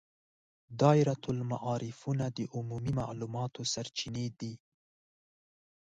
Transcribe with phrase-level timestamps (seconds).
[0.81, 4.53] دایرة المعارفونه د عمومي معلوماتو سرچینې دي.